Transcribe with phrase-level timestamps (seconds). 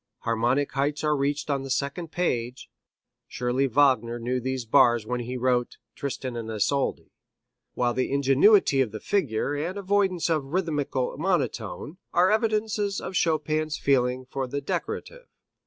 [0.21, 2.71] Harmonic heights are reached on the second page
[3.27, 7.11] surely Wagner knew these bars when he wrote "Tristan and Isolde"
[7.75, 13.13] while the ingenuity of the figure and avoidance of a rhythmical monotone are evidences of
[13.15, 15.27] Chopin's feeling for the decorative.